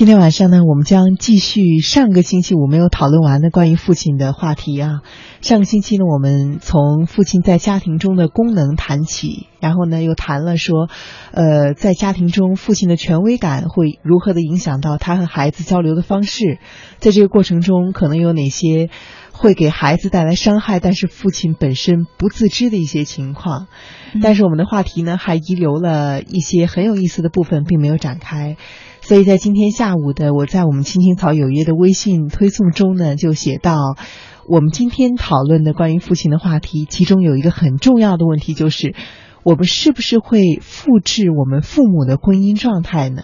[0.00, 5.02] 今天晚上呢，我们将继续上个星期我没有讨论完的关于父亲的话题啊。
[5.42, 10.88] 上个星期呢，我们从父亲在家庭中的功能谈起，然后呢，又谈了说，
[11.32, 16.58] 呃，在家庭中父亲的权威感会如何的影响到他和孩子交流的方式，
[16.98, 18.88] 在这个过程中可能有哪些
[19.32, 23.66] 会给孩子带来伤害，但是父亲本身不自知的一些情况。
[24.22, 28.56] 但是我们的话题呢，还遗留了一些很有意思的部分，并没有展开。
[29.10, 33.96] 所以在今天下午的我在我们青青草有约的微信推送中呢，就写到，
[34.46, 38.94] 我们今天讨论的关于父亲的话题，其中有一个很重要的问题，就是
[39.42, 43.22] 我们是不是会复制我们父母的婚姻状态呢？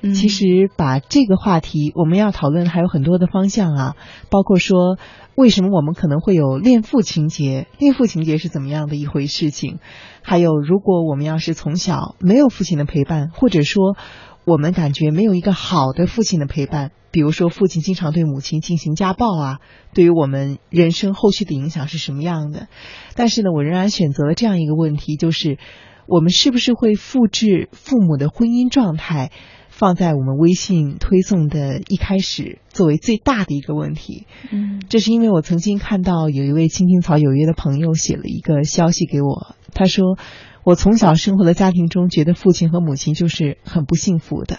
[0.00, 3.96] 其实把这个话题，我们要讨论还有很多的方向啊，
[4.30, 4.96] 包括说
[5.34, 9.80] 为什么我们可能会有恋父情节，恋父情节是怎么样的一回事情？
[10.22, 13.98] 还有如果我们要是从小没有父亲的陪伴，或者说。
[14.44, 19.58] 我们感觉没有一个好的父亲的陪伴，比如说父亲经常对母亲进行家暴啊，
[19.94, 22.68] 对于我们人生后续的影响是什么样的？
[23.14, 25.58] 但是呢，我仍然选择了这样一个问题，就是
[26.06, 29.30] 我们是不是会复制父母的婚姻状态，
[29.68, 34.26] 放在我们微信推送的一开始作为最大的一个问题？
[34.50, 40.18] 嗯，这是因为我曾经看到有一位青青草有约的朋友写了一个消息给我，他说。
[40.62, 44.58] 我从小生活的家庭中，觉得父亲和母亲就是很不幸福的，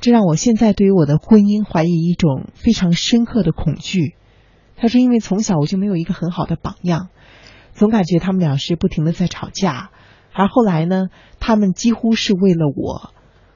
[0.00, 4.14] 这让我现在对于我的婚姻怀疑一种非常深刻的恐惧。
[4.76, 7.08] 他说，因为从小我就没有一个很好的榜样，
[7.74, 9.90] 总感觉他们俩是不停的在吵架，
[10.32, 11.08] 而后来呢，
[11.40, 13.12] 他们几乎是为了我，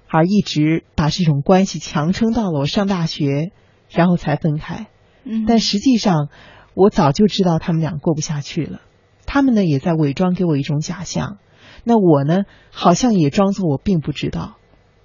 [0.09, 3.53] 而一直把这种关系强撑到了我上大学，
[3.89, 4.89] 然后才分开。
[5.25, 6.29] 嗯，但实际上
[6.75, 8.81] 我早就知道他们俩过不下去了，
[9.25, 11.39] 他们呢也在伪装给我一种假象。
[11.85, 14.57] 那我呢，好像也装作我并不知道。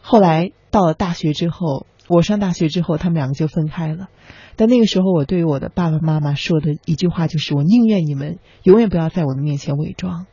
[0.02, 4.08] 后来到了大学之后，我上大学之后，他们两个就分开了。
[4.55, 10.25] 但那个时候，我对我的爸爸妈妈说的一句话就是：我宁愿你们永远不要在我的面前伪装。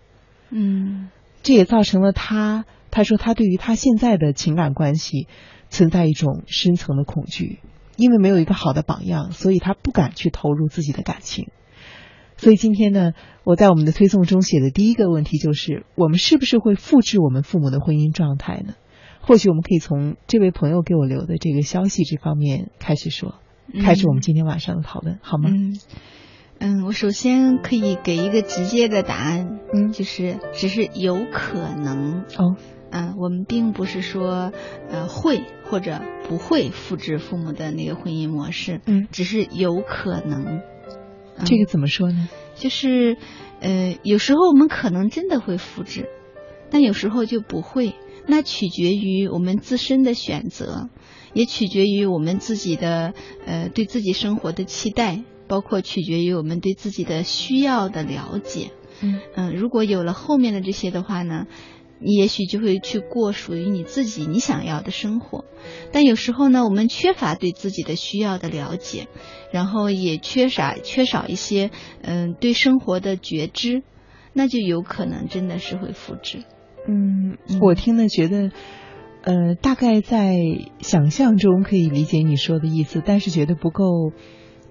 [0.51, 1.11] 嗯，
[1.43, 5.29] 这也造成了他，他说他对于他现在的情感关系
[5.69, 7.61] 存在一种深层的恐惧，
[7.97, 11.49] 因为没有一个好的榜样，所以他不敢去投入自己的感情。
[12.37, 13.13] 所以今天呢，
[13.45, 18.75] 我在我们的推送中写的第一个问题就是：我们是不是会复制我们父母的婚姻状态呢？
[19.21, 23.35] 或许我们可以从这位朋友给我留的这个消息这方面开始说，
[23.83, 25.51] 开始我们今天晚上的讨论，好吗？
[25.53, 25.77] 嗯
[26.59, 32.57] 嗯，我首先可以给一个直接的答案，嗯，就是只是有可能哦，
[32.91, 34.53] 嗯，我们并不是说
[34.89, 40.61] 呃会或者不会复制父母的那个婚姻模式，嗯，只是有可能。
[41.45, 42.29] 这个怎么说呢？
[42.57, 43.17] 就是，
[43.61, 46.09] 呃，有时候我们可能真的会复制，
[46.71, 47.95] 但有时候就不会。
[48.27, 50.89] 那取决于我们自身的选择，
[51.33, 53.15] 也取决于我们自己的
[53.45, 58.73] 呃对自己生活的期待，包括取决于我们对自己的需要的了解。
[59.01, 61.47] 嗯嗯，如果有了后面的这些的话呢？
[61.99, 65.45] 你也许就会去过属于你自己你想要的生活，
[65.93, 69.09] 但有时候呢，我们缺乏对自己的需要的了解，
[69.53, 71.71] 然后也缺少缺少一些
[72.03, 73.83] 嗯对生活的觉知，
[74.33, 76.45] 那就有可能真的是会复制。
[76.87, 78.51] 嗯，我听了觉得，
[79.23, 80.37] 呃，大概在
[80.81, 84.13] 想象中可以理解你说的意思，但是觉得不够。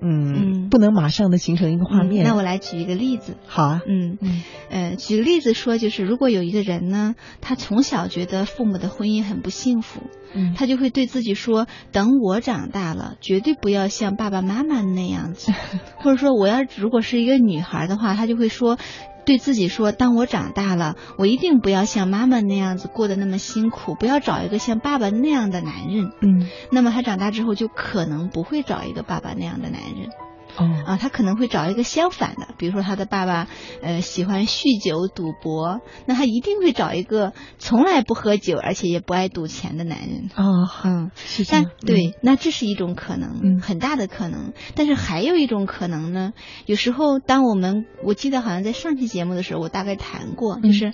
[0.01, 2.25] 嗯，不能马上的形成一个画面。
[2.25, 3.35] 那我来举一个例子。
[3.47, 3.81] 好啊。
[3.87, 10.01] 嗯嗯，呃，举个例子说，就是如果有一个人呢，他从小觉得父母的婚姻很不幸福，
[10.33, 15.51] 嗯，他就会对自己说，等我长大了，绝对不要像爸爸妈妈那样子。
[15.97, 18.77] 或者说，我要如果是一个女孩的话，她就会说。
[19.25, 30.11] 对自己说：“当我长大了，我一定不要像妈妈那样子过得那么辛苦，不要找一个像爸爸那样的男人。”嗯，那么他长大之后就可能不会找一个爸爸那样的男人。
[30.57, 33.47] 哦啊，他可能会找一个相反的，比如说他的爸爸
[33.81, 40.29] 呃喜欢酗酒赌博，那他一定会找一个从来不喝酒而且也不爱赌钱的男人。
[40.35, 41.65] 哦，嗯，是这样。
[41.85, 44.53] 对，那这是一种可能，嗯，很大的可能。
[44.75, 46.33] 但是还有一种可能呢，
[46.65, 50.93] 有时候当我们我记得好像在上期节目的时候，我大概谈过，就是。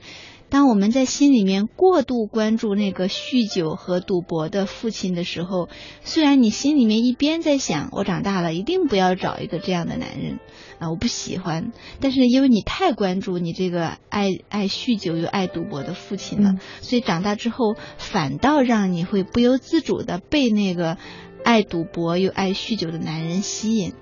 [0.51, 5.69] 当我们在心里面过度关注那个酗酒和赌博的父亲的时候，
[6.03, 10.39] 虽然你心里面一边在想我长大了一定不要找一个这样的男人
[10.77, 11.71] 啊，我不喜欢，
[12.01, 20.97] 但是因为你太关注你这个爱爱酗酒又爱赌博的父亲了，所以长大之后反倒让你会不由自主的被那个
[21.45, 23.93] 爱赌博又爱酗酒的男人吸引。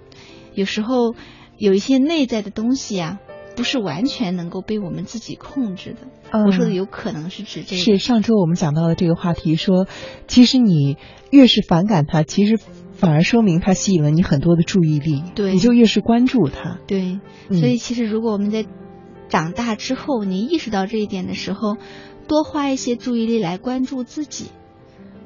[0.56, 1.14] 有时候
[1.60, 3.20] 有一些内在的东西呀。
[3.60, 6.08] 不是完全能够被我们自己控制的。
[6.32, 7.82] 嗯我说的有可能是指这个。
[7.82, 9.86] 是上周我们讲到的这个话题，说
[10.30, 10.96] 其实你
[11.30, 12.58] 越是反感他，其实
[12.94, 16.80] 反而说明他吸引了你很多的注意力，对你就越是关注他。
[16.88, 17.20] 对，
[17.50, 18.66] 嗯所以其实如果我们在
[19.28, 21.76] 长大之后，你意识到这一点的时候，
[22.30, 24.52] 多花一些注意力来关注自己，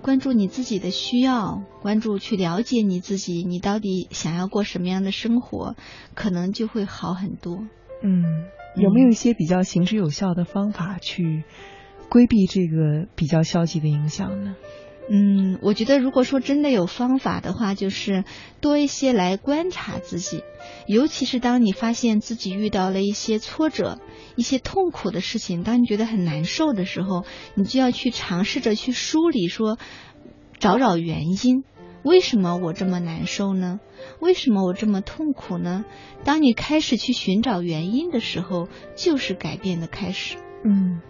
[0.02, 5.76] 关注你自己的需要，关注去了解你自己，你到底想要过什么样的生活，
[6.16, 7.60] 可能就会好很多。
[8.04, 8.46] 嗯，
[8.76, 11.44] 有没有一些比较行之有效的方法去
[12.10, 14.56] 规避这个比较消极的影响呢？
[15.10, 18.24] 嗯，我觉得如果说真的有方法的话，就是
[18.62, 20.44] 多一些来观察自己，
[20.88, 24.00] 尤其是当你发现自己遇到了一些挫折、
[24.38, 29.78] 一些痛苦的事情，当你觉得很难受的时候，你就要去尝试着去梳理说，
[30.58, 31.66] 找找原因。
[32.04, 33.80] 为什么我这么难受呢？
[34.20, 35.86] 为什么我这么痛苦呢？
[36.24, 40.38] 当你开始去寻找原因的时候，就是改变的开始。
[40.66, 41.02] 嗯，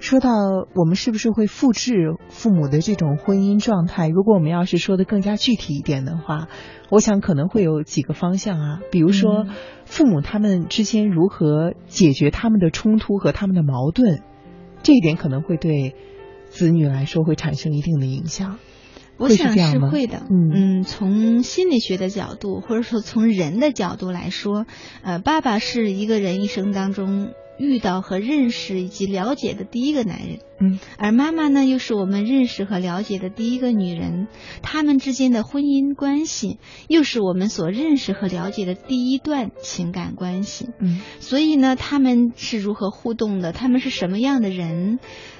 [0.00, 0.30] 说到
[0.74, 4.08] 我们是不是会复制父母的这种婚姻状态？
[4.08, 6.48] 如果我们要是说的更加具体一点的话，
[6.90, 9.54] 我想可能会有几个方向啊，比如说嗯
[9.84, 14.22] 父母他们之间如何解决他们的冲突和他们的矛盾，
[14.82, 15.94] 这一点可能会对
[16.46, 18.58] 子女来说会产生一定的影响。
[19.22, 24.66] 我想是会的，嗯从心理学的角度，或者说从人的角度来说，
[25.02, 27.30] 呃，爸爸是一个人一生当中
[27.62, 34.26] 遇到和认识以及了解的第一个男人，嗯，而妈妈呢，又是我们认识和了解的第一个女人，
[34.62, 40.70] 他们之间的婚姻关系，又是我们所认识和了解的第一段情感关系。
[40.80, 43.52] 嗯所以呢，他们是如何互动的？
[43.52, 44.98] 他们是什么样的人？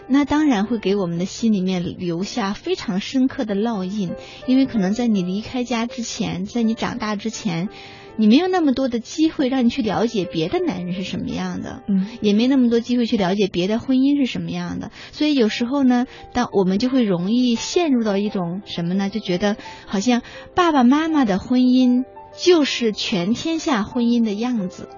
[0.08, 4.12] 那当然会给我们的心里面留下非常深刻的烙印，
[4.46, 7.68] 因为可能在你离开家之前，在你长大之前，
[8.16, 11.82] 你没有那么多的机会让你去了解别的男人是什么样的。
[11.88, 19.08] 嗯也没那么多机会去了解别的婚姻是什么样的，所以有时候呢，当我们就会容易陷入到一种什么呢？
[19.08, 19.56] 就觉得
[19.86, 20.22] 好像
[20.54, 22.04] 爸爸妈妈的婚姻
[22.38, 24.88] 就是全天下婚姻的样子。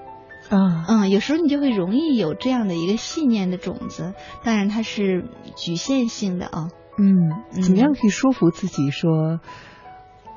[0.51, 4.13] 啊嗯，有时候你就会容易有这样的一个信念的种子，
[4.45, 5.25] 当然它是
[5.57, 6.69] 局限性的啊。
[6.99, 9.41] 嗯，怎么样可以说服自己说？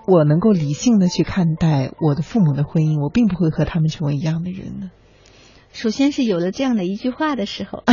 [0.07, 4.89] 我能够理性的去看待我的父母的婚姻，我并不会和他们成为一样的人呢。
[5.77, 7.83] 首先是有了这样的一句话的时候，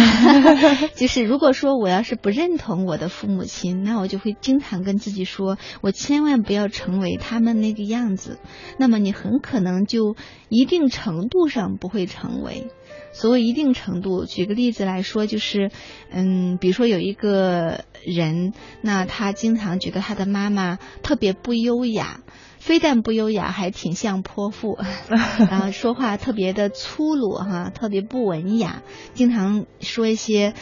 [0.96, 8.38] 就是如果说我要是不认同我的父母亲，那我就会经常跟自己说，我千万不要成为他们那个样子。
[8.78, 10.16] 那么你很可能就
[10.48, 12.68] 一定程度上不会成为。
[13.12, 15.70] 所谓一定程度，举个例子来说，就是，
[16.10, 22.22] 嗯，比如说有一个人，那他经常觉得他的妈妈特别不优雅，
[22.64, 24.78] 非但不优雅，还挺像泼妇，
[25.50, 28.82] 然后说话特别的粗鲁哈，特别不文雅，
[29.12, 30.54] 经常说一些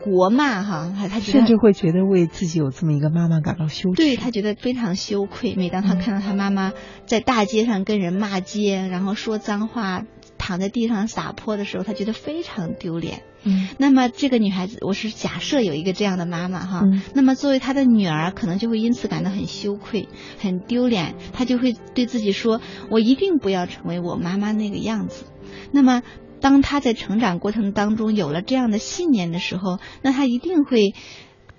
[0.00, 3.96] 国骂哈，他他甚至会觉得为自己有这么一个妈妈感到羞耻。
[4.00, 5.56] 对他觉得非常羞愧。
[5.56, 6.72] 每当他嗯看到他妈妈
[7.06, 10.04] 在大街上跟人骂街，然后说脏话，
[10.50, 13.22] 躺在地上撒泼的时候，她觉得非常丢脸。
[13.44, 20.08] 嗯那么这个女孩子，我是假设有一个这样的妈妈哈，嗯那么作为她的女儿，可能就会因此感到很羞愧、
[20.40, 22.60] 很丢脸，她就会对自己说
[22.90, 25.24] ：“我一定不要成为我妈妈那个样子。”
[25.70, 26.02] 那么，
[26.40, 30.94] 当她在成长过程当中有了这样的信念的时候，那她一定会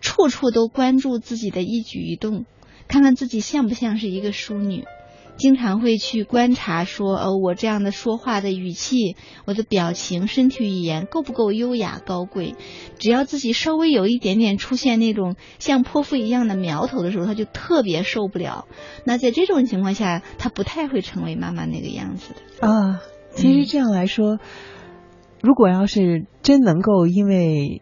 [0.02, 2.44] 处处都关注自己的一举一动，
[2.90, 4.84] 看看自己像不像是一个淑女。
[5.42, 9.16] 经常会去观察说，呃，我这样的说话的语气，
[9.46, 12.54] 我的表情、身体语言够不够优雅高贵？
[13.00, 18.68] 只要自己稍微有一点点出现那种像泼妇一样的苗头的时候，他就特别受不了。
[19.04, 22.68] 那在这种情况下，他不太会成为妈妈那个样子的。
[22.68, 23.02] 啊，
[23.34, 24.38] 其实这样来说，
[25.42, 27.82] 如果要是真能够因为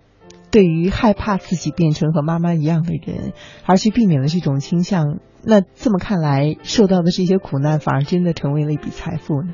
[0.52, 3.34] 对于害怕自己变成和妈妈一样的人，
[3.66, 9.54] 而去避免了这种倾向，那这么看来，受到的这些苦难反而真的成为了一笔财富呢？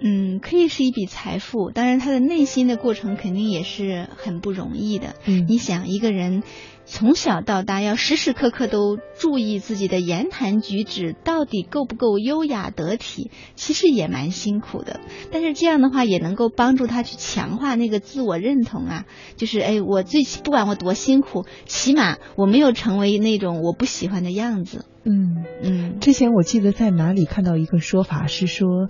[0.00, 5.14] 嗯，可以是一笔财富，当然他的内心的过程肯定也是很不容易的。
[5.24, 6.42] 嗯你想，一个人
[6.84, 15.00] 从小到大要时时刻刻都注意自己的言谈举止到底够不够优雅得体，其实也蛮辛苦的。
[15.32, 24.84] 但是这样的话也能够帮助他去强化那个自我认同啊，就是哎，我最起不管我多辛苦，起码我没有成为那种我不喜欢的样子。
[25.04, 28.88] 嗯，嗯，之前我记得在哪里看到一个说法是说，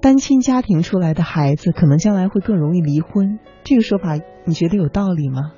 [0.00, 3.38] 单亲家庭出来的孩子可能将来会更容易离婚。
[3.64, 5.52] 这个说法你觉得有道理吗？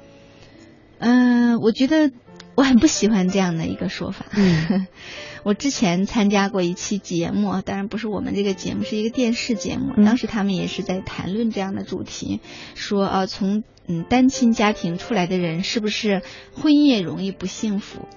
[0.99, 2.11] 嗯、我觉得
[2.55, 4.27] 我很不喜欢这样的一个说法。
[4.37, 4.87] 嗯
[5.45, 9.93] 我之前参加过一期节目，当然不是我们这个节目，是一个电视节目。
[9.97, 12.41] 嗯当时他们也是在谈论这样的主题，
[12.75, 16.23] 说呃，从嗯单亲家庭出来的人是不是
[16.55, 18.09] 婚姻也容易不幸福？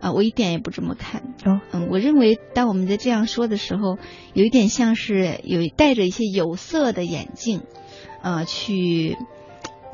[0.00, 1.34] 啊、我一点也不这么看。
[1.44, 3.98] 哦嗯，我认为当我们在这样说的时候，
[4.32, 7.62] 有一点像是有戴着一些有色的眼镜，
[8.22, 9.16] 呃，去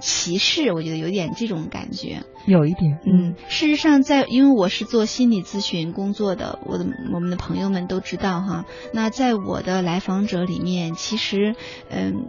[0.01, 2.23] 歧视，我觉得有点这种感觉。
[2.47, 8.65] 有一点嗯，事实上在，因为我是做心理咨询工作的，我的我们的朋友们都知道哈。
[8.93, 11.57] 那在我的来访者里面，其实
[11.91, 12.29] 嗯，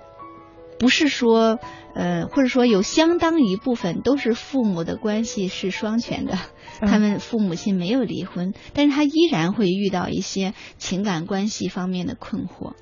[0.80, 1.60] 不是说
[1.94, 6.38] 呃，或者说有相当一部分都是父母的关系是双全的，
[6.82, 12.74] 嗯他们父母亲没有离婚，但是他依然会遇到一些情感关系方面的困惑。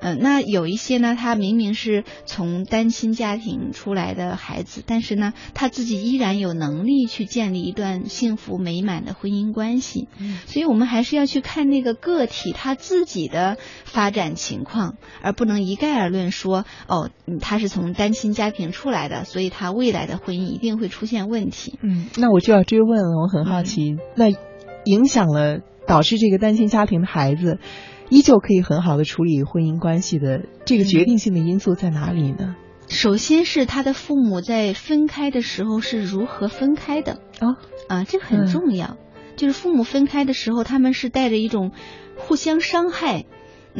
[0.00, 10.08] 呃，那有一些呢，他明明是从单亲家庭出来的孩子，但是呢，他自己依然有能力去建立一段幸福美满的婚姻关系。
[10.18, 21.78] 嗯所以我们还是要去看那个个体他自己的发展情况，而不能一概而论说，哦，嗯他是从单亲家庭出来的，所以他未来的婚姻一定会出现问题。
[21.82, 24.26] 嗯，那我就要追问了，我很好奇，那
[24.84, 27.58] 影响了导致这个单亲家庭的孩子，
[28.10, 32.56] 依旧可以很好的处理婚姻关系的这个决定性的因素在哪里呢？
[32.88, 37.56] 首先是他的父母在分开的时候是如何分开的哦，
[37.88, 38.96] 啊，这个很重要。
[39.36, 41.72] 就是父母分开的时候，他们是带着一种
[42.16, 43.26] 互相伤害，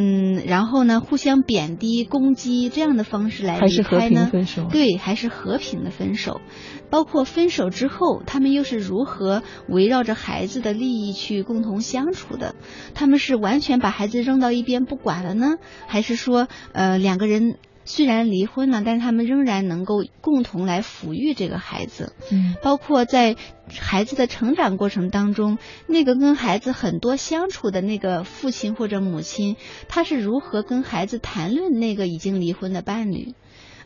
[0.01, 4.29] 嗯，然后呢，互相贬低、攻击这样的方式来离开呢？
[4.31, 4.69] 分手？
[4.71, 6.41] 对，还是和平的分手。
[6.89, 12.55] 包括分手之后，他们又是如何围绕着孩子的利益去共同相处的？
[12.95, 15.57] 他们是完全把孩子扔到一边不管了呢，
[15.89, 17.57] 还是说，呃，两个人
[17.89, 22.13] 虽然离婚了，但是他们仍然能够共同来抚育这个孩子？
[22.31, 23.35] 嗯包括在
[23.71, 29.57] 孩子的成长过程当中，那个跟孩子很多相处的那个父亲或者母亲，
[29.89, 33.35] 他是如何跟孩子谈论那个已经离婚的伴侣？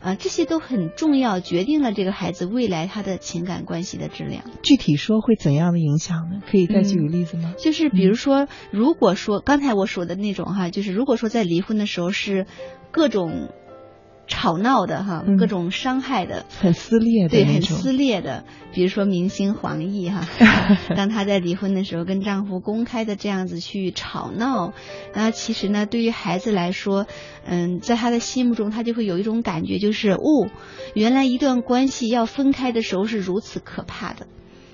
[0.01, 4.43] 啊，这些都很重要，决定了这个孩子未来他的情感关系的质量。
[4.61, 6.41] 具体说会怎样的影响呢？
[6.45, 7.53] 可以再举个例子吗？
[7.57, 12.47] 就是比如说，如果说刚才我说的那种哈，就是如果说在离婚的时候是
[12.91, 13.53] 各种
[14.33, 15.37] 吵闹的哈，嗯。
[15.37, 20.27] 各种伤害的，很撕裂的对，很撕裂的，比如说明星黄奕哈，
[20.97, 24.73] 当她在离婚的时候跟丈夫公开的这样子去吵闹，
[25.13, 27.05] 那其实呢，对于孩子来说，
[27.45, 30.49] 嗯，在他的心目中，他就会有一种感觉，就是哦，
[30.95, 34.25] 原来一段关系要分开的时候是如此可怕的。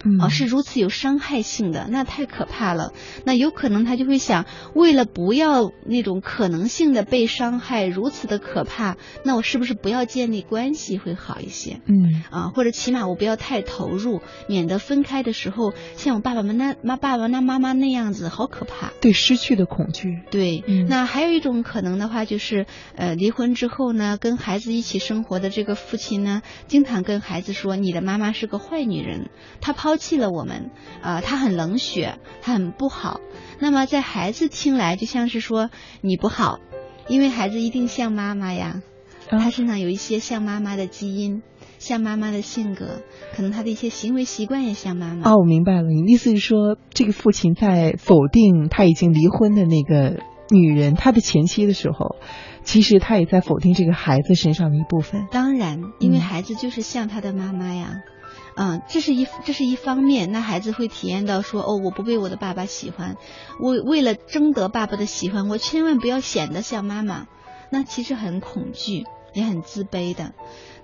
[0.03, 2.93] 嗯啊，是如此有伤害性的，那太可怕了。
[3.25, 11.81] 那有可能他就会想，为了不要那种可能性的被伤害如此的可怕，那我是不是不要建立关系会好一些？
[11.85, 18.91] 嗯啊，或者起码我不要太投入，免得分开的时候像我爸爸们那妈爸爸那妈妈那样子，好可怕。
[19.01, 20.19] 对失去的恐惧。
[20.31, 22.65] 对，嗯那还有一种可能的话，就是
[22.95, 29.29] 呃，离婚之后呢，跟孩子一起生活的这个父亲呢，经常跟孩子说，你的妈妈是个坏女人，
[29.61, 33.19] 她抛弃了我们，啊、他很冷血，他很不好。
[33.59, 35.69] 那么在孩子听来，就像是说
[36.01, 36.59] 你不好，
[37.07, 38.81] 因为孩子一定像妈妈呀，
[39.29, 41.41] 啊他身上有一些像妈妈的基因，
[41.77, 43.01] 像妈妈的性格，
[43.35, 45.29] 可能他的一些行为习惯也像妈妈。
[45.29, 52.15] 哦，我明白了，你的意思是说，这个父亲在否定他已经离婚的那个女人，他的前妻的时候，
[52.63, 55.27] 其实他也在否定这个孩子身上的一部分。
[55.31, 57.89] 当然，因为嗯孩子就是像他的妈妈呀。
[57.91, 58.18] 嗯，
[58.89, 63.15] 这是一这是一方面，那孩子会体验到说，哦，我不被我的爸爸喜欢，
[63.61, 67.27] 我为了争得爸爸的喜欢，我千万不要显得像妈妈，
[67.69, 70.33] 那其实很恐惧，也很自卑的。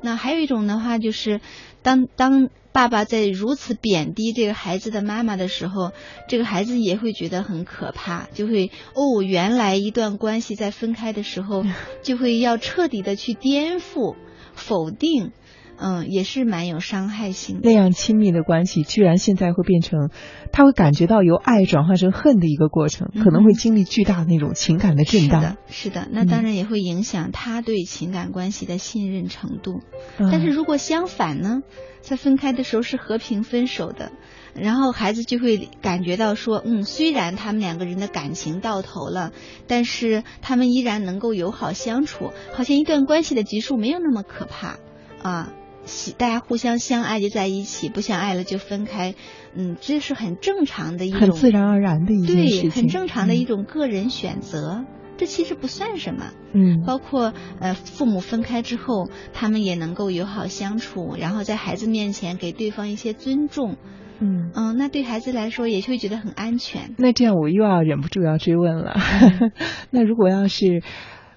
[0.01, 1.41] 那还有一种的话，就是
[1.81, 5.91] 当当爸爸在如此贬低这个孩子的妈妈的时候，
[6.29, 11.65] 这个孩子也会觉得很可怕，就会哦，原来一段关系在分开的时候，
[12.03, 14.15] 就会要彻底的去颠覆、
[14.53, 15.31] 否定，
[15.77, 17.61] 嗯，也是蛮有伤害性的。
[17.63, 20.09] 那样亲密的关系，居然现在会变成，
[20.51, 29.81] 他会感觉到由爱转化成恨的一个过程，可能会经历巨大的那种情感的震荡是的。，是的，那嗯当然也会影响他对情感关系的信任程度。
[30.17, 31.61] 嗯但是如果相反呢，
[32.01, 34.11] 在分开的时候是和平分手的，
[34.53, 39.31] 然后孩子就会感觉到说，嗯，虽然他们两个人的感情到头了，
[39.67, 44.77] 但是他们依然能够友好相处，好像一段关系的结束没有那么可怕
[45.21, 45.51] 啊。
[45.85, 49.15] 喜大家互相相爱就在一起，不相爱了就分开，
[49.55, 54.85] 嗯，这是很正常的一种，很自然而然的一件事对，很正常的一嗯种个人选择，
[55.17, 56.33] 这其实不算什么。
[56.53, 63.77] 嗯，包括呃父母分开之后，他们也能够友好相处，然后在孩子面前给对方一些尊重，
[64.19, 66.95] 嗯嗯，那对孩子来说也会觉得很安全。
[66.97, 68.95] 那这样我又要忍不住要追问了，
[69.91, 70.81] 那如果要是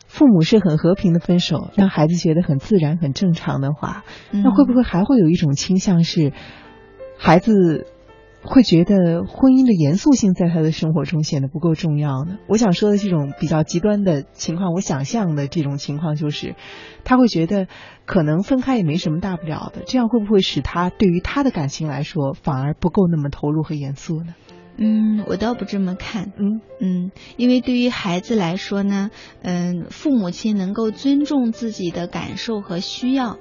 [0.08, 6.32] 父母是很和平的分手，让孩子觉得很自然、很正常的话，那会不会还会有一种倾向是
[7.16, 7.86] 孩子？
[8.40, 12.38] 会觉得婚姻的严肃性在他的生活中显得不够重要呢？
[12.46, 16.54] 我想说的这种比较极端的情况，我想象的这种情况就是，
[17.04, 17.66] 他会觉得
[18.06, 24.36] 可能分开也没什么大不了的，这样会不会使他对于他的感情来说反而不够那么投入和严肃呢？
[24.80, 26.32] 嗯，我倒不这么看。
[26.38, 29.10] 嗯嗯，因为对于孩子来说呢，
[29.42, 33.38] 嗯，父母亲能够尊重自己的感受和需要，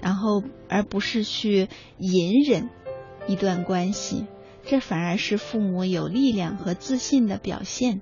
[0.00, 2.70] 然后而不是去隐忍
[3.26, 4.26] 一段关系。
[4.64, 8.00] 这反而是父母有力量和自信的表现，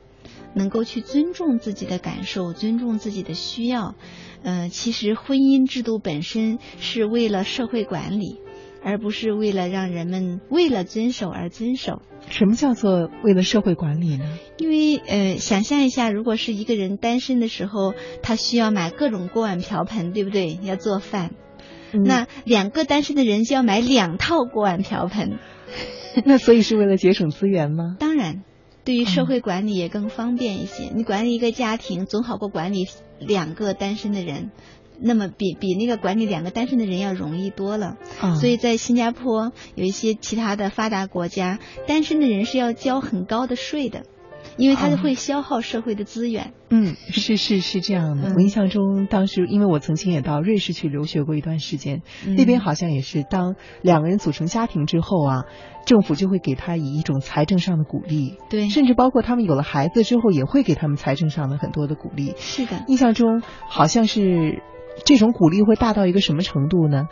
[0.55, 3.95] 能够去尊重自己的感受，尊重自己的需要。
[4.43, 8.41] 嗯，其实婚姻制度本身是为了社会管理，
[8.85, 12.03] 而不是为了让人们为了遵守而遵守。
[12.29, 14.25] 什么叫做为了社会管理呢？
[14.59, 20.59] 因为呃，想象一下，如果是一个人单身的时候，他需要买各种锅碗瓢盆，对不对？
[20.63, 21.33] 要做饭，
[21.93, 25.39] 那两个单身的人就要买两套锅碗瓢盆。
[26.25, 27.97] 那所以是为了节省资源吗？
[27.99, 28.43] 当然，
[28.85, 30.91] 对于社会管理也更方便一些。
[30.95, 32.87] 你管理一个家庭总好过管理
[33.19, 34.51] 两个单身的人，
[35.01, 37.97] 那么比比那个管理两个单身的人要容易多了。
[38.41, 44.05] 所以在新加坡有一些其他的发达国家，单身的人是要交很高的税的。
[44.57, 46.53] 因为它会消耗社会的资源。
[46.69, 48.33] 嗯，是是是这样的。
[48.37, 55.45] 我印象中，当时因为我曾经也到瑞士去留学过一段时间，那边好像也是，当两个人组成家庭之后啊，
[55.87, 58.37] 政府就会给他以一种财政上的鼓励。
[58.49, 62.35] 对，甚至包括他们有了孩子之后，也会给他们财政上的很多的鼓励。
[62.37, 64.63] 是的，印象中好像是
[65.05, 67.09] 这种鼓励会大到一个什么程度呢？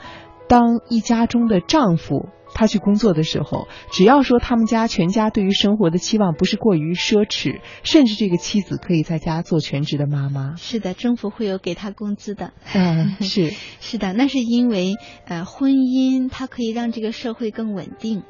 [0.49, 2.29] 当一家中的丈夫。
[2.55, 10.55] 他去工作的时候，只要说他们家全家对于生活的期望不是过于奢侈，甚至这个妻子可以在家做全职的妈妈。
[10.57, 12.53] 是的，政府会有给他工资的。
[12.75, 18.23] 嗯，是是的，那是因为呃，婚姻它可以让这个社会更稳定。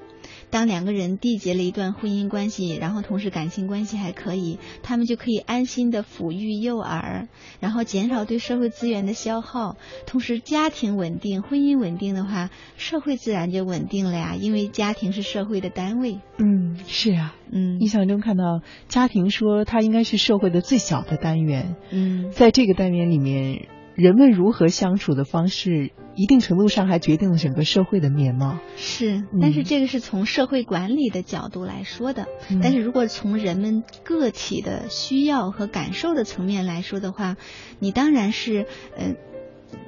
[0.53, 7.29] 当两个人缔结了一段婚姻关系，然后同时感情关系还可以，他们就可以安心的抚育幼儿，
[7.59, 16.21] 然后减少对社会资源的消耗，同时家庭稳定、婚姻稳定的话，社会自然就稳定了呀，因为家庭是社会的单位。
[16.37, 21.77] 嗯，是啊，嗯，印象中看到家庭说它应该是社会的最小的单元。
[21.91, 23.69] 嗯，在这个单元里面。
[23.95, 28.59] 人们如何相处的方式，一定程度上还决定了整个社会的面貌。
[28.77, 32.27] 是，但是这个是从社会管理的角度来说的。
[32.63, 37.37] 但是如果从人们个体的需要和感受的层面来说的话，
[37.79, 39.15] 你当然是，呃。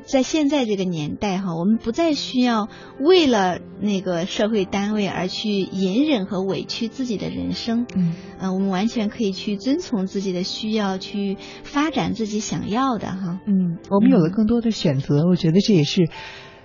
[0.05, 2.68] 在现在这个年代哈，我们不再需要
[3.01, 7.87] 为了那个社会单位而去隐忍和委屈自己的人生。
[7.97, 8.14] 嗯，
[8.53, 13.40] 我们完全可以去遵从自己的需要，去发展自己想要的哈。
[13.47, 16.11] 嗯，我们有了更多的选择，我觉得这也是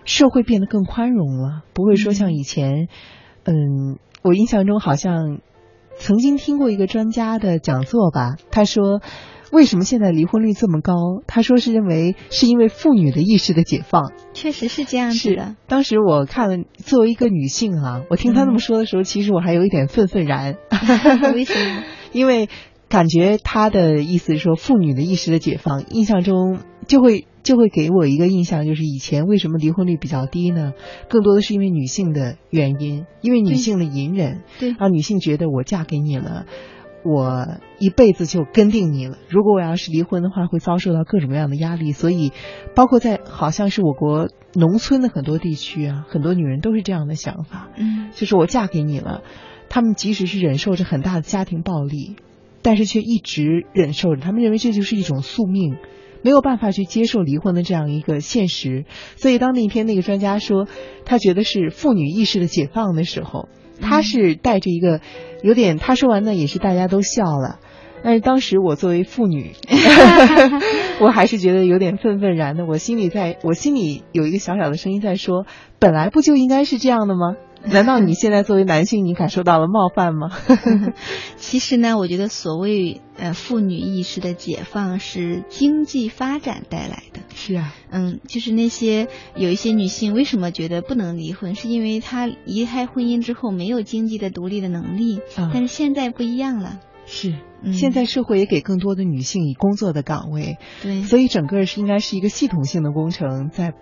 [0.04, 2.90] 社会变得更宽容了，不会说像以前。
[3.46, 5.40] 嗯，我印象中好像
[5.98, 9.02] 曾经听过一个专家的讲座吧，他说。
[9.52, 10.94] 为什么现在离婚率这么高？
[11.28, 15.56] 他说是认为是因为妇女的意识的解放，确实是这样子的。
[15.68, 20.56] 当时我看了，作为一个女性啊，我听他那么说的时候，其实我还有一点愤愤然。
[21.34, 21.84] 为什么？
[22.14, 22.50] 因为
[22.88, 30.74] 感觉他的意思是说妇女的意识的解放，印象中就会就会给我一个印象，就是以前为什么离婚率比较低呢？
[31.10, 36.46] 更多的是因为女性的原因，因为女性的隐忍，对，让女性觉得我嫁给你了。
[37.04, 37.48] 我
[37.80, 39.18] 一辈子就跟定你了。
[39.30, 41.92] 如果我要是离婚的话，会遭受到各种各样的压力。
[41.92, 42.32] 所以，
[42.76, 47.70] 包括在好像是我国农村的很多地区啊，很多女人都是这样的想法。
[47.78, 49.24] 嗯，就是我嫁给你了，
[49.70, 52.18] 她们即使是忍受着很大的家庭暴力，
[52.62, 54.22] 但是却一直忍受着。
[54.22, 55.78] 他们认为这就是一种宿命，
[56.22, 58.86] 没有办法去接受离婚的这样一个现实。
[59.16, 60.68] 所以，当那天那个专家说
[61.06, 63.48] 他觉得是妇女意识的解放的时候。
[63.82, 65.02] 他是带着一个
[65.42, 67.60] 有点，他说完呢也是大家都笑了，
[68.04, 69.54] 但是当时我作为妇女，
[71.02, 72.66] 我还是觉得有点愤愤然的。
[72.66, 75.46] 我心里在我心里有一个小小的声音在说，
[75.80, 77.36] 本来不就应该是这样的吗？
[77.72, 80.32] 难道你现在作为男性，你感受到了冒犯吗？
[81.36, 87.20] 其实呢，我觉得所谓呃妇女意识的解放是经济发展带来的。
[87.36, 95.20] 是啊，嗯，就是那些有一些女性为什么觉得不能离婚，是因为她离开婚姻之后没有经济的独立的能力。
[95.36, 96.80] 啊，但是现在不一样了。
[97.06, 97.36] 是，
[97.74, 100.58] 现在社会也给更多的女性以工作的岗位。
[100.82, 103.74] 对，所以整个是应该是一个系统性的工程在。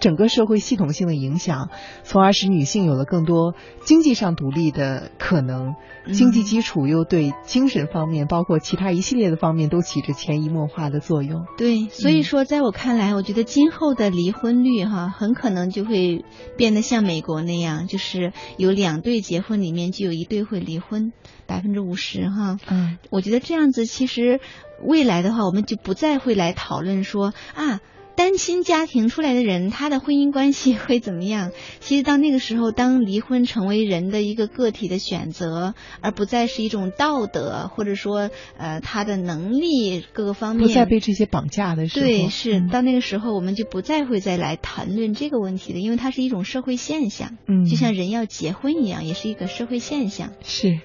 [0.00, 1.70] 整个社会系统性的影响，
[2.02, 5.74] 从而使女性有了更多经济上独立的可能。
[6.10, 11.44] 经济基础又对精神方面，包括其他一系列的方面，都起着潜移默化的作用。
[11.58, 16.24] 对，所以说，在我看来，我觉得今后的离婚率哈，很可能就会
[16.56, 21.12] 变得像美国那样，就是有两对结婚里面就有一对会离婚，
[21.46, 22.56] 百分之五十哈。
[22.70, 24.40] 嗯，我觉得这样子，其实
[24.82, 27.80] 未来的话，我们就不再会来讨论说啊。
[28.18, 31.52] 单亲家庭出来的人，他的婚姻关系会怎么样？
[31.78, 47.38] 其实到那个时候，当离婚成为人的一个个体的选择，而不再是一种道德，或者说呃他的能力各个方面不再被这些绑架的时候，对，是到那个时候，我们就不再会再来谈论这个问题的，因为它是一种社会现象。
[47.46, 50.32] 嗯，就像人要结婚一样，也是一个社会现象。
[50.42, 50.80] 是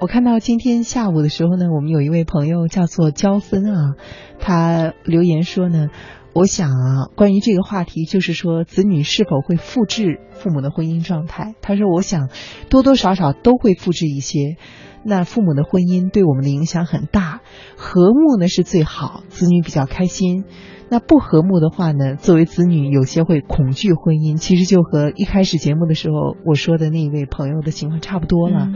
[0.00, 3.96] 我看到今天下午的时候呢，我们有一位朋友叫做焦芬啊，
[4.40, 5.90] 他留言说呢。
[6.32, 11.54] 我想啊，关于这个话题，就是说子女是否会复制父母的婚姻状态。
[11.60, 12.30] 他说，我想
[12.68, 14.56] 多多少少都会复制一些。
[15.02, 17.40] 那父母的婚姻对我们的影响很大，
[17.76, 20.44] 和睦呢是最好，子女比较开心。
[20.88, 24.36] 那不和睦的话呢，作为子女有些会恐惧婚姻。
[24.36, 28.68] 其实就和一开始节目的时候我说的那位朋友的情况差不多了。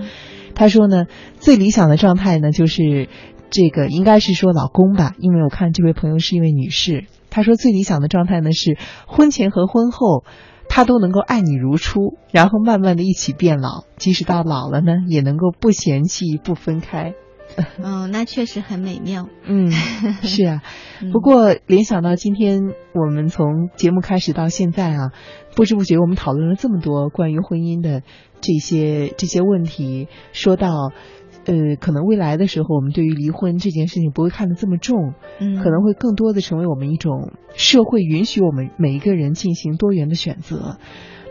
[0.57, 1.05] 他说呢，
[1.39, 3.09] 最理想的状态呢，就是
[3.51, 7.05] 这个应该是说老公吧，因为我看这位朋友是一位女士。
[7.35, 10.25] 他说最理想的状态呢是婚前和婚后，
[10.69, 17.15] 他都能够爱你如初，然后慢慢的一起变老，即使到老了呢，也能够不嫌弃不分开。
[17.83, 19.29] 嗯，那确实很美妙。
[19.43, 20.63] 嗯，是啊。
[21.13, 22.61] 不过联想到今天
[22.95, 25.11] 我们从节目开始到现在啊，
[25.57, 28.03] 不知不觉我们讨论了这么多关于婚姻的
[28.41, 30.93] 这些这些问题，说到。
[31.47, 40.79] 呃，可能未来的时候，我们对于离婚这件事情不会看得这么重，嗯，可能会更多的成为我们一种社会允许我们每一个人进行多元的选择。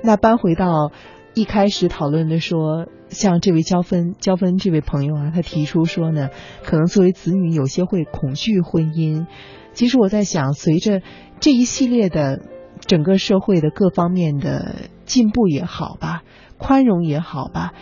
[0.04, 0.92] 那搬回到
[1.34, 6.30] 一开始讨论的说，像这位交分交分这位朋友啊，他提出说呢，
[6.64, 9.26] 可能作为子女有些会恐惧婚姻。
[9.74, 11.02] 其实我在想，随着
[11.40, 12.40] 这一系列的
[12.82, 16.22] 整个社会的各方面的进步也好吧，
[16.60, 17.74] 宽容也好吧。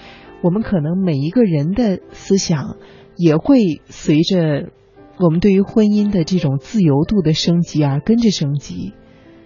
[0.42, 2.78] 我们可能每一个人的思想
[3.16, 4.70] 也会随着
[5.20, 8.94] 我们对于婚姻的这种自由度的升级而跟着升级，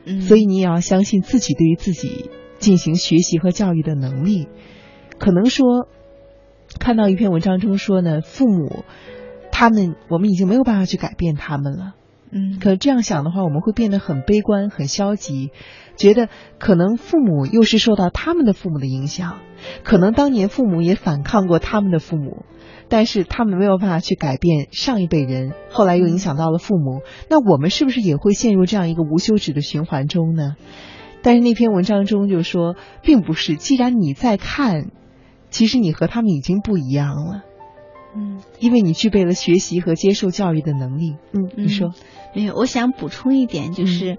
[0.06, 2.30] 嗯，所以你也要相信自己对于自己
[2.60, 4.48] 进行学习和教育的能力。
[5.20, 5.88] 可能说
[6.80, 8.86] 看到一篇文章中说呢，父母
[9.52, 11.96] 他们我们已经没有办法去改变他们了，
[12.38, 15.52] 嗯，可这样想的话，我们会变得很悲观、很消极，
[15.96, 16.28] 觉得
[16.60, 19.38] 可能父母又是受到他们的父母的影响。
[19.86, 22.44] 可能当年父母也反抗过他们的父母，
[22.90, 27.04] 但是他们没有办法去改变上一辈人，后来又影响到了父母。
[27.30, 30.58] 那我们是不是也会陷入这样一个无休止的循环中呢？
[31.22, 33.56] 但是那篇文章中就说，并不是。
[33.56, 34.92] 既然你在看，
[35.50, 37.44] 其实你和他们已经不一样了。
[38.16, 41.18] 嗯，因为你具备了学习和接受教育的能力。
[41.34, 41.94] 嗯，你说
[42.34, 42.56] 没有？
[42.56, 44.18] 我想补充一点，就是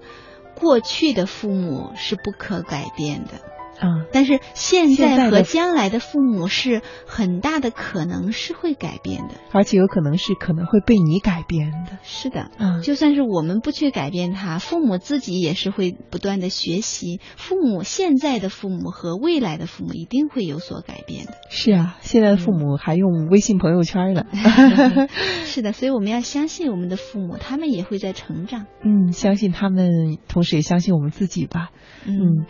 [0.55, 3.31] 过去的父母是不可改变的。
[3.79, 4.05] 啊！
[4.11, 11.97] 但是现在和将来的父母是很大的可能是会改变的，而且有可能是可能会被你改变的。
[12.03, 17.19] 是的，嗯，就算是我们不去改变他，父母自己也是会不断的学习。
[17.35, 21.33] 父母现在的父母和未来的父母一定会有所改变的。
[21.49, 24.25] 是啊，现在的父母还用微信朋友圈呢。
[25.45, 28.65] 是的，所以我们要相信我们的父母，他们也会在成长。
[28.83, 31.69] 嗯，相信他们，同时也相信我们自己吧。
[32.05, 32.45] 嗯。